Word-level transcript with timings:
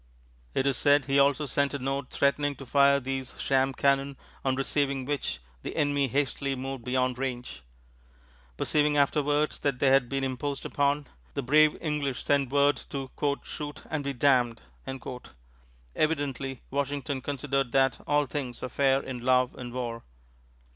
It 0.55 0.65
is 0.65 0.77
said 0.77 1.05
he 1.05 1.19
also 1.19 1.45
sent 1.45 1.75
a 1.75 1.77
note 1.77 2.09
threatening 2.09 2.55
to 2.55 2.65
fire 2.65 2.99
these 2.99 3.35
sham 3.39 3.71
cannon, 3.71 4.17
on 4.43 4.55
receiving 4.55 5.05
which 5.05 5.37
the 5.61 5.75
enemy 5.75 6.07
hastily 6.07 6.55
moved 6.55 6.83
beyond 6.83 7.19
range. 7.19 7.61
Perceiving 8.57 8.97
afterwards 8.97 9.59
that 9.59 9.77
they 9.77 9.89
had 9.89 10.09
been 10.09 10.23
imposed 10.23 10.65
upon, 10.65 11.05
the 11.35 11.43
brave 11.43 11.77
English 11.79 12.23
sent 12.25 12.49
word 12.49 12.77
to 12.89 13.11
"shoot 13.43 13.83
and 13.91 14.03
be 14.03 14.11
damned." 14.13 14.59
Evidently, 15.95 16.63
Washington 16.71 17.21
considered 17.21 17.71
that 17.71 18.01
all 18.07 18.25
things 18.25 18.63
are 18.63 18.69
fair 18.69 19.01
in 19.03 19.19
love 19.19 19.53
and 19.53 19.71
war. 19.71 20.01